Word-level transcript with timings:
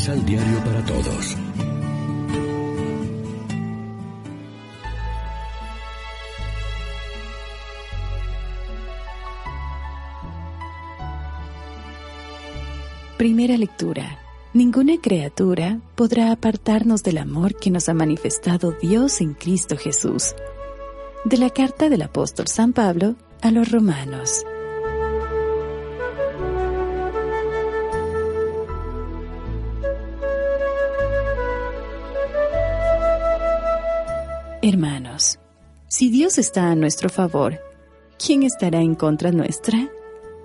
Misal 0.00 0.24
diario 0.24 0.64
para 0.64 0.82
todos. 0.86 1.36
Primera 13.18 13.58
lectura. 13.58 14.18
Ninguna 14.54 14.96
criatura 15.02 15.80
podrá 15.96 16.32
apartarnos 16.32 17.02
del 17.02 17.18
amor 17.18 17.56
que 17.56 17.70
nos 17.70 17.90
ha 17.90 17.92
manifestado 17.92 18.72
Dios 18.72 19.20
en 19.20 19.34
Cristo 19.34 19.76
Jesús. 19.76 20.34
De 21.26 21.36
la 21.36 21.50
carta 21.50 21.90
del 21.90 22.00
apóstol 22.00 22.46
San 22.46 22.72
Pablo 22.72 23.16
a 23.42 23.50
los 23.50 23.70
romanos. 23.70 24.46
Hermanos, 34.72 35.40
si 35.88 36.10
Dios 36.10 36.38
está 36.38 36.70
a 36.70 36.76
nuestro 36.76 37.08
favor, 37.08 37.58
¿quién 38.24 38.44
estará 38.44 38.80
en 38.80 38.94
contra 38.94 39.32
nuestra? 39.32 39.90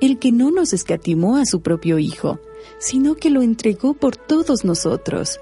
El 0.00 0.18
que 0.18 0.32
no 0.32 0.50
nos 0.50 0.72
escatimó 0.72 1.36
a 1.36 1.44
su 1.44 1.60
propio 1.60 1.98
Hijo, 1.98 2.40
sino 2.78 3.16
que 3.16 3.28
lo 3.28 3.42
entregó 3.42 3.92
por 3.92 4.16
todos 4.16 4.64
nosotros. 4.64 5.40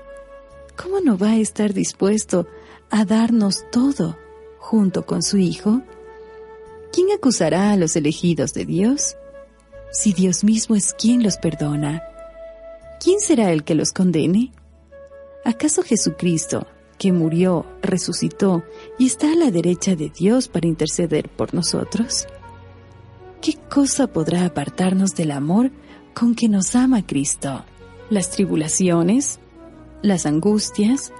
¿Cómo 0.76 1.00
no 1.00 1.16
va 1.16 1.28
a 1.28 1.36
estar 1.36 1.72
dispuesto 1.72 2.48
a 2.90 3.04
darnos 3.04 3.64
todo 3.70 4.18
junto 4.58 5.06
con 5.06 5.22
su 5.22 5.38
Hijo? 5.38 5.82
¿Quién 6.92 7.12
acusará 7.12 7.70
a 7.70 7.76
los 7.76 7.94
elegidos 7.94 8.52
de 8.52 8.64
Dios? 8.64 9.16
Si 9.92 10.12
Dios 10.12 10.42
mismo 10.42 10.74
es 10.74 10.92
quien 10.92 11.22
los 11.22 11.36
perdona, 11.36 12.02
¿quién 13.00 13.20
será 13.20 13.52
el 13.52 13.62
que 13.62 13.76
los 13.76 13.92
condene? 13.92 14.50
¿Acaso 15.44 15.84
Jesucristo, 15.84 16.66
que 17.02 17.10
murió, 17.10 17.66
resucitó 17.82 18.62
y 18.96 19.06
está 19.06 19.32
a 19.32 19.34
la 19.34 19.50
derecha 19.50 19.96
de 19.96 20.08
Dios 20.08 20.46
para 20.46 20.68
interceder 20.68 21.28
por 21.28 21.52
nosotros? 21.52 22.28
¿Qué 23.40 23.56
cosa 23.68 24.06
podrá 24.06 24.44
apartarnos 24.44 25.16
del 25.16 25.32
amor 25.32 25.72
con 26.14 26.36
que 26.36 26.48
nos 26.48 26.76
ama 26.76 27.04
Cristo? 27.04 27.64
¿Las 28.08 28.30
tribulaciones? 28.30 29.40
¿Las 30.00 30.26
angustias? 30.26 31.12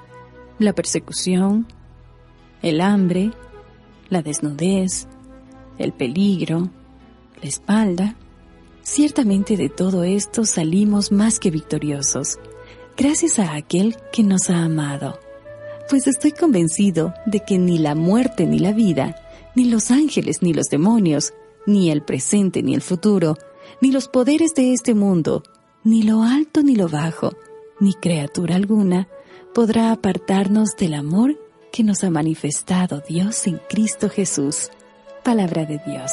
¿La 0.61 0.73
persecución? 0.73 1.67
¿El 2.63 2.81
hambre? 2.81 3.33
¿La 4.09 4.23
desnudez? 4.23 5.09
¿El 5.79 5.93
peligro? 5.93 6.71
¿La 7.43 7.49
espalda? 7.49 8.15
Ciertamente 8.83 9.57
de 9.57 9.69
todo 9.69 10.05
esto 10.05 10.45
salimos 10.45 11.11
más 11.11 11.41
que 11.41 11.51
victoriosos, 11.51 12.39
gracias 12.97 13.41
a 13.41 13.57
aquel 13.57 13.97
que 14.13 14.23
nos 14.23 14.49
ha 14.49 14.63
amado 14.63 15.19
pues 15.93 16.07
estoy 16.07 16.33
convencido 16.33 17.13
de 17.27 17.41
que 17.41 17.59
ni 17.59 17.77
la 17.77 17.95
muerte 17.95 18.47
ni 18.47 18.59
la 18.59 18.73
vida, 18.73 19.15
ni 19.55 19.67
los 19.67 19.91
ángeles 19.91 20.41
ni 20.41 20.55
los 20.55 20.71
demonios, 20.71 21.35
ni 21.67 21.91
el 21.91 22.01
presente 22.01 22.63
ni 22.63 22.75
el 22.75 22.81
futuro, 22.81 23.37
ni 23.83 23.93
los 23.93 24.09
poderes 24.09 24.55
de 24.55 24.73
este 24.73 24.95
mundo, 24.95 25.43
ni 25.85 26.03
lo 26.03 26.23
alto 26.23 26.63
ni 26.63 26.77
lo 26.77 26.89
bajo, 26.89 27.35
ni 27.79 27.93
criatura 27.93 28.57
alguna, 28.57 29.07
podrá 29.53 29.93
apartarnos 29.93 30.77
del 30.79 30.95
amor 30.95 31.39
que 31.71 31.85
nos 31.85 32.05
ha 32.05 32.11
manifestado 32.11 33.03
Dios 33.07 33.47
en 33.47 33.61
Cristo 33.69 34.09
Jesús. 34.09 34.71
Palabra 35.23 35.67
de 35.67 35.79
Dios. 35.87 36.11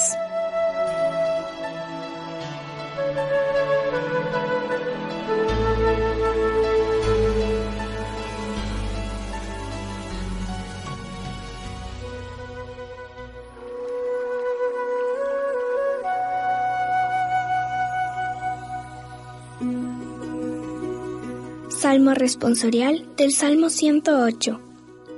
Salmo 21.89 22.13
responsorial 22.13 23.03
del 23.17 23.33
Salmo 23.33 23.71
108. 23.71 24.61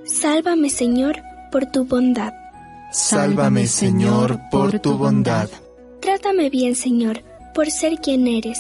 Sálvame 0.05 0.69
Señor 0.69 1.17
por 1.51 1.65
tu 1.65 1.83
bondad. 1.83 2.31
Sálvame 2.93 3.67
Señor 3.67 4.39
por 4.49 4.79
tu 4.79 4.97
bondad. 4.97 5.49
Trátame 5.99 6.49
bien 6.49 6.77
Señor 6.77 7.23
por 7.53 7.69
ser 7.69 7.97
quien 7.97 8.25
eres 8.25 8.57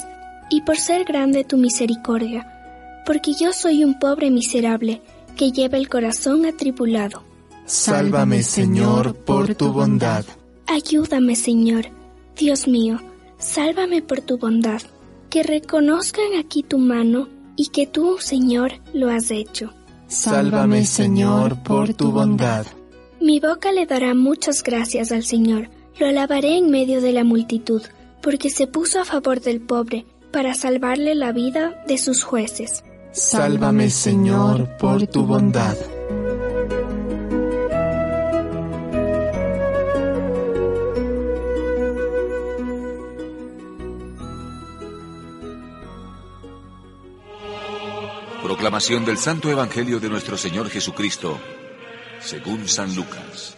y 0.49 0.61
por 0.63 0.77
ser 0.77 1.05
grande 1.05 1.45
tu 1.45 1.55
misericordia, 1.55 3.01
porque 3.05 3.31
yo 3.33 3.53
soy 3.53 3.85
un 3.85 3.97
pobre 3.97 4.29
miserable 4.29 5.01
que 5.37 5.53
lleva 5.53 5.77
el 5.77 5.87
corazón 5.87 6.45
atribulado. 6.45 7.23
Sálvame 7.65 8.43
Señor 8.43 9.15
por 9.15 9.55
tu 9.55 9.71
bondad. 9.71 10.25
Ayúdame 10.67 11.37
Señor, 11.37 11.85
Dios 12.35 12.67
mío, 12.67 12.99
sálvame 13.37 14.01
por 14.01 14.19
tu 14.19 14.37
bondad. 14.37 14.81
Que 15.29 15.43
reconozcan 15.43 16.35
aquí 16.37 16.61
tu 16.61 16.77
mano 16.77 17.29
y 17.61 17.67
que 17.67 17.85
tú, 17.85 18.17
Señor, 18.17 18.71
lo 18.91 19.11
has 19.11 19.29
hecho. 19.29 19.71
Sálvame, 20.07 20.83
Señor, 20.83 21.61
por 21.61 21.93
tu 21.93 22.11
bondad. 22.11 22.65
Mi 23.19 23.39
boca 23.39 23.71
le 23.71 23.85
dará 23.85 24.15
muchas 24.15 24.63
gracias 24.63 25.11
al 25.11 25.23
Señor. 25.23 25.69
Lo 25.99 26.07
alabaré 26.07 26.57
en 26.57 26.71
medio 26.71 27.01
de 27.01 27.11
la 27.11 27.23
multitud, 27.23 27.83
porque 28.19 28.49
se 28.49 28.65
puso 28.65 28.99
a 28.99 29.05
favor 29.05 29.41
del 29.41 29.61
pobre, 29.61 30.07
para 30.31 30.55
salvarle 30.55 31.13
la 31.13 31.33
vida 31.33 31.83
de 31.87 31.99
sus 31.99 32.23
jueces. 32.23 32.83
Sálvame, 33.11 33.91
Señor, 33.91 34.75
por 34.77 35.05
tu 35.05 35.23
bondad. 35.27 35.77
Proclamación 48.61 49.03
del 49.05 49.17
Santo 49.17 49.49
Evangelio 49.49 49.99
de 49.99 50.07
nuestro 50.07 50.37
Señor 50.37 50.69
Jesucristo, 50.69 51.39
según 52.19 52.67
San 52.67 52.95
Lucas. 52.95 53.57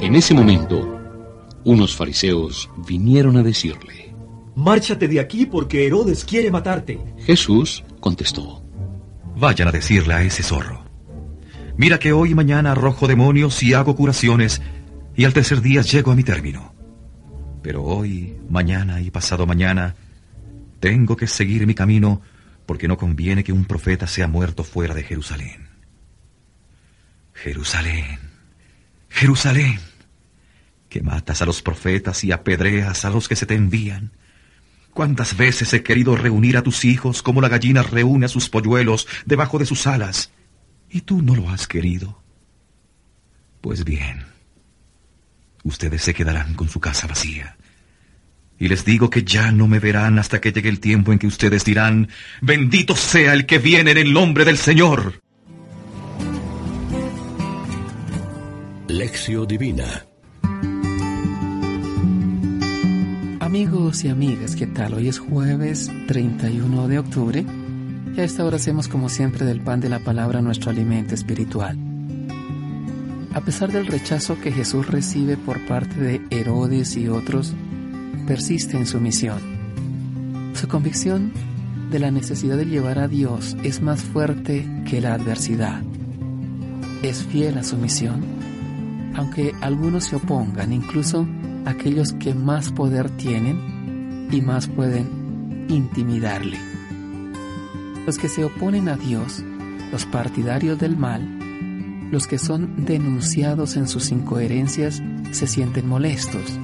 En 0.00 0.14
ese 0.14 0.34
momento, 0.34 1.00
unos 1.64 1.96
fariseos 1.96 2.70
vinieron 2.86 3.38
a 3.38 3.42
decirle, 3.42 4.14
Márchate 4.54 5.08
de 5.08 5.18
aquí 5.18 5.46
porque 5.46 5.84
Herodes 5.84 6.24
quiere 6.24 6.52
matarte. 6.52 7.00
Jesús 7.26 7.82
contestó, 7.98 8.62
Vayan 9.34 9.66
a 9.66 9.72
decirle 9.72 10.14
a 10.14 10.22
ese 10.22 10.44
zorro. 10.44 10.84
Mira 11.76 11.98
que 11.98 12.12
hoy 12.12 12.30
y 12.30 12.34
mañana 12.36 12.70
arrojo 12.70 13.08
demonios 13.08 13.60
y 13.64 13.74
hago 13.74 13.96
curaciones, 13.96 14.62
y 15.16 15.24
al 15.24 15.32
tercer 15.32 15.60
día 15.60 15.82
llego 15.82 16.12
a 16.12 16.14
mi 16.14 16.22
término. 16.22 16.77
Pero 17.62 17.82
hoy, 17.82 18.36
mañana 18.48 19.00
y 19.00 19.10
pasado 19.10 19.46
mañana, 19.46 19.96
tengo 20.80 21.16
que 21.16 21.26
seguir 21.26 21.66
mi 21.66 21.74
camino 21.74 22.22
porque 22.66 22.88
no 22.88 22.96
conviene 22.96 23.44
que 23.44 23.52
un 23.52 23.64
profeta 23.64 24.06
sea 24.06 24.28
muerto 24.28 24.64
fuera 24.64 24.94
de 24.94 25.02
Jerusalén. 25.02 25.68
Jerusalén, 27.34 28.18
Jerusalén, 29.08 29.78
que 30.88 31.02
matas 31.02 31.42
a 31.42 31.46
los 31.46 31.62
profetas 31.62 32.24
y 32.24 32.32
apedreas 32.32 33.04
a 33.04 33.10
los 33.10 33.28
que 33.28 33.36
se 33.36 33.46
te 33.46 33.54
envían. 33.54 34.12
¿Cuántas 34.92 35.36
veces 35.36 35.72
he 35.72 35.82
querido 35.82 36.16
reunir 36.16 36.56
a 36.56 36.62
tus 36.62 36.84
hijos 36.84 37.22
como 37.22 37.40
la 37.40 37.48
gallina 37.48 37.82
reúne 37.82 38.26
a 38.26 38.28
sus 38.28 38.48
polluelos 38.48 39.06
debajo 39.26 39.58
de 39.58 39.66
sus 39.66 39.86
alas? 39.86 40.32
Y 40.90 41.02
tú 41.02 41.22
no 41.22 41.36
lo 41.36 41.50
has 41.50 41.68
querido. 41.68 42.20
Pues 43.60 43.84
bien, 43.84 44.24
ustedes 45.68 46.02
se 46.02 46.14
quedarán 46.14 46.54
con 46.54 46.68
su 46.68 46.80
casa 46.80 47.06
vacía. 47.06 47.56
Y 48.58 48.68
les 48.68 48.84
digo 48.84 49.08
que 49.08 49.22
ya 49.22 49.52
no 49.52 49.68
me 49.68 49.78
verán 49.78 50.18
hasta 50.18 50.40
que 50.40 50.52
llegue 50.52 50.68
el 50.68 50.80
tiempo 50.80 51.12
en 51.12 51.18
que 51.18 51.28
ustedes 51.28 51.64
dirán, 51.64 52.08
bendito 52.40 52.96
sea 52.96 53.32
el 53.32 53.46
que 53.46 53.58
viene 53.58 53.92
en 53.92 53.98
el 53.98 54.12
nombre 54.12 54.44
del 54.44 54.58
Señor. 54.58 55.22
Lección 58.88 59.46
Divina 59.46 60.06
Amigos 63.40 64.04
y 64.04 64.08
amigas, 64.08 64.56
¿qué 64.56 64.66
tal? 64.66 64.94
Hoy 64.94 65.08
es 65.08 65.18
jueves 65.18 65.90
31 66.06 66.88
de 66.88 66.98
octubre 66.98 67.46
y 68.14 68.20
a 68.20 68.24
esta 68.24 68.44
hora 68.44 68.56
hacemos 68.56 68.88
como 68.88 69.08
siempre 69.08 69.46
del 69.46 69.60
pan 69.60 69.80
de 69.80 69.88
la 69.88 70.00
palabra 70.00 70.42
nuestro 70.42 70.70
alimento 70.70 71.14
espiritual. 71.14 71.87
A 73.38 73.40
pesar 73.40 73.70
del 73.70 73.86
rechazo 73.86 74.40
que 74.40 74.50
Jesús 74.50 74.88
recibe 74.88 75.36
por 75.36 75.64
parte 75.64 75.94
de 75.94 76.20
Herodes 76.30 76.96
y 76.96 77.06
otros, 77.06 77.54
persiste 78.26 78.76
en 78.76 78.84
su 78.84 79.00
misión. 79.00 79.38
Su 80.54 80.66
convicción 80.66 81.30
de 81.88 82.00
la 82.00 82.10
necesidad 82.10 82.56
de 82.56 82.66
llevar 82.66 82.98
a 82.98 83.06
Dios 83.06 83.56
es 83.62 83.80
más 83.80 84.02
fuerte 84.02 84.66
que 84.84 85.00
la 85.00 85.14
adversidad. 85.14 85.82
Es 87.04 87.22
fiel 87.26 87.58
a 87.58 87.62
su 87.62 87.76
misión, 87.76 88.24
aunque 89.14 89.54
algunos 89.60 90.06
se 90.06 90.16
opongan, 90.16 90.72
incluso 90.72 91.24
aquellos 91.64 92.14
que 92.14 92.34
más 92.34 92.72
poder 92.72 93.08
tienen 93.08 94.28
y 94.32 94.42
más 94.42 94.66
pueden 94.66 95.66
intimidarle. 95.68 96.58
Los 98.04 98.18
que 98.18 98.28
se 98.28 98.44
oponen 98.44 98.88
a 98.88 98.96
Dios, 98.96 99.44
los 99.92 100.06
partidarios 100.06 100.80
del 100.80 100.96
mal, 100.96 101.37
los 102.10 102.26
que 102.26 102.38
son 102.38 102.84
denunciados 102.84 103.76
en 103.76 103.88
sus 103.88 104.10
incoherencias, 104.10 105.02
se 105.30 105.46
sienten 105.46 105.86
molestos. 105.88 106.58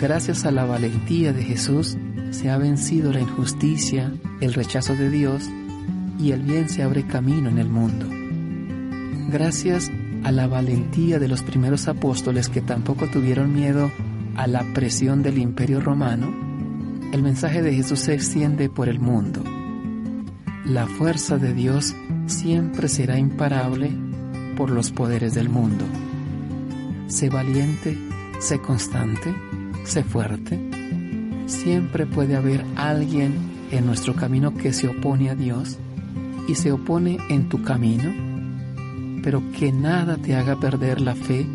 Gracias 0.00 0.44
a 0.44 0.50
la 0.50 0.64
valentía 0.64 1.32
de 1.32 1.42
Jesús, 1.42 1.96
se 2.30 2.50
ha 2.50 2.58
vencido 2.58 3.12
la 3.12 3.20
injusticia, 3.20 4.12
el 4.40 4.54
rechazo 4.54 4.94
de 4.94 5.10
Dios 5.10 5.44
y 6.18 6.32
el 6.32 6.42
bien 6.42 6.68
se 6.68 6.82
abre 6.82 7.06
camino 7.06 7.48
en 7.48 7.58
el 7.58 7.68
mundo. 7.68 8.08
Gracias 9.30 9.90
a 10.24 10.32
la 10.32 10.46
valentía 10.46 11.18
de 11.18 11.28
los 11.28 11.42
primeros 11.42 11.86
apóstoles 11.86 12.48
que 12.48 12.60
tampoco 12.60 13.08
tuvieron 13.08 13.52
miedo 13.54 13.90
a 14.36 14.46
la 14.46 14.64
presión 14.74 15.22
del 15.22 15.38
imperio 15.38 15.80
romano, 15.80 16.34
el 17.12 17.22
mensaje 17.22 17.62
de 17.62 17.72
Jesús 17.72 18.00
se 18.00 18.14
extiende 18.14 18.68
por 18.68 18.88
el 18.88 18.98
mundo. 18.98 19.44
La 20.64 20.86
fuerza 20.86 21.38
de 21.38 21.52
Dios 21.52 21.94
siempre 22.26 22.88
será 22.88 23.18
imparable 23.18 23.92
por 24.54 24.70
los 24.70 24.90
poderes 24.90 25.34
del 25.34 25.48
mundo. 25.48 25.84
Sé 27.08 27.28
valiente, 27.28 27.98
sé 28.40 28.60
constante, 28.60 29.34
sé 29.84 30.02
fuerte 30.04 30.58
Siempre 31.46 32.06
puede 32.06 32.36
haber 32.36 32.64
alguien 32.74 33.34
en 33.70 33.86
nuestro 33.86 34.14
camino 34.14 34.54
que 34.54 34.72
se 34.72 34.88
opone 34.88 35.28
a 35.28 35.34
Dios 35.34 35.78
y 36.48 36.54
se 36.54 36.72
opone 36.72 37.18
en 37.28 37.48
tu 37.48 37.62
camino, 37.62 38.12
pero 39.22 39.42
que 39.52 39.72
nada 39.72 40.16
te 40.16 40.34
haga 40.34 40.58
perder 40.58 41.00
la 41.00 41.14
fe, 41.14 41.46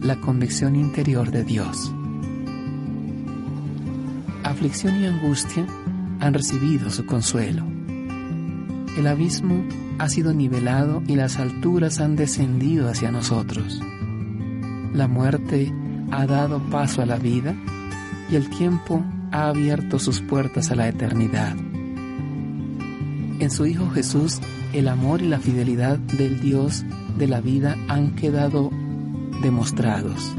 la 0.00 0.20
convicción 0.20 0.76
interior 0.76 1.30
de 1.30 1.44
Dios. 1.44 1.92
Aflicción 4.44 5.00
y 5.00 5.06
angustia 5.06 5.66
han 6.20 6.32
recibido 6.32 6.90
su 6.90 7.04
consuelo. 7.04 7.64
El 8.96 9.06
abismo 9.06 9.64
ha 9.98 10.08
sido 10.08 10.32
nivelado 10.32 11.02
y 11.06 11.16
las 11.16 11.38
alturas 11.38 12.00
han 12.00 12.16
descendido 12.16 12.88
hacia 12.88 13.10
nosotros. 13.10 13.80
La 14.92 15.08
muerte 15.08 15.72
ha 16.10 16.26
dado 16.26 16.60
paso 16.70 17.02
a 17.02 17.06
la 17.06 17.16
vida 17.16 17.54
y 18.30 18.36
el 18.36 18.48
tiempo 18.50 19.04
ha 19.32 19.48
abierto 19.48 19.98
sus 19.98 20.20
puertas 20.20 20.70
a 20.70 20.76
la 20.76 20.88
eternidad. 20.88 21.56
En 23.40 23.50
su 23.50 23.66
Hijo 23.66 23.90
Jesús, 23.90 24.38
el 24.72 24.86
amor 24.86 25.22
y 25.22 25.28
la 25.28 25.40
fidelidad 25.40 25.98
del 25.98 26.40
Dios 26.40 26.84
de 27.18 27.26
la 27.26 27.40
vida 27.40 27.76
han 27.88 28.14
quedado 28.14 28.70
demostrados. 29.42 30.34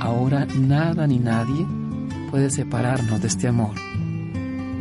Ahora 0.00 0.46
nada 0.46 1.06
ni 1.06 1.18
nadie 1.18 1.66
puede 2.30 2.50
separarnos 2.50 3.22
de 3.22 3.28
este 3.28 3.48
amor. 3.48 3.74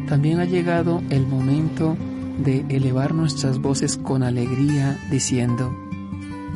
También 0.10 0.42
ha 0.42 0.46
llegado 0.46 1.02
el 1.10 1.26
momento 1.26 1.96
de 2.38 2.66
elevar 2.70 3.14
nuestras 3.14 3.60
voces 3.60 3.98
con 3.98 4.24
alegría 4.24 5.00
diciendo, 5.12 5.76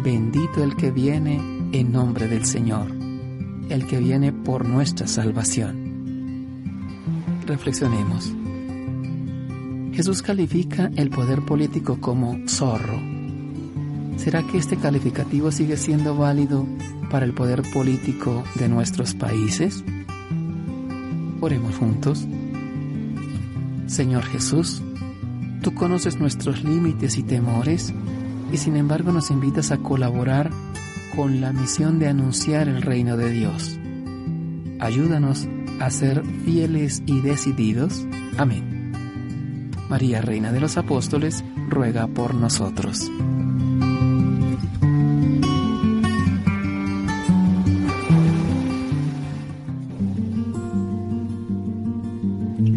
bendito 0.03 0.63
el 0.63 0.75
que 0.75 0.91
viene 0.91 1.39
en 1.71 1.91
nombre 1.91 2.27
del 2.27 2.45
Señor, 2.45 2.91
el 3.69 3.85
que 3.87 3.99
viene 3.99 4.31
por 4.31 4.67
nuestra 4.67 5.07
salvación. 5.07 5.87
Reflexionemos. 7.45 8.33
Jesús 9.93 10.21
califica 10.21 10.91
el 10.95 11.09
poder 11.09 11.41
político 11.41 11.99
como 11.99 12.37
zorro. 12.47 12.99
¿Será 14.17 14.43
que 14.43 14.57
este 14.57 14.77
calificativo 14.77 15.51
sigue 15.51 15.77
siendo 15.77 16.15
válido 16.15 16.65
para 17.09 17.25
el 17.25 17.33
poder 17.33 17.63
político 17.73 18.43
de 18.55 18.67
nuestros 18.67 19.13
países? 19.13 19.83
Oremos 21.39 21.75
juntos. 21.77 22.27
Señor 23.87 24.23
Jesús, 24.23 24.81
tú 25.61 25.73
conoces 25.73 26.19
nuestros 26.19 26.63
límites 26.63 27.17
y 27.17 27.23
temores 27.23 27.93
y 28.51 28.57
sin 28.57 28.75
embargo 28.75 29.11
nos 29.11 29.31
invitas 29.31 29.71
a 29.71 29.77
colaborar 29.77 30.51
con 31.15 31.41
la 31.41 31.51
misión 31.51 31.99
de 31.99 32.07
anunciar 32.07 32.67
el 32.69 32.81
reino 32.81 33.17
de 33.17 33.29
Dios. 33.31 33.79
Ayúdanos 34.79 35.47
a 35.79 35.89
ser 35.89 36.23
fieles 36.45 37.01
y 37.05 37.21
decididos. 37.21 38.05
Amén. 38.37 38.91
María, 39.89 40.21
Reina 40.21 40.51
de 40.51 40.59
los 40.59 40.77
Apóstoles, 40.77 41.43
ruega 41.69 42.07
por 42.07 42.35
nosotros. 42.35 43.09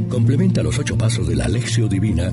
Complementa 0.09 0.63
los 0.63 0.79
ocho 0.79 0.97
pasos 0.97 1.27
de 1.27 1.37
la 1.37 1.47
Alexio 1.47 1.89
Divina 1.89 2.33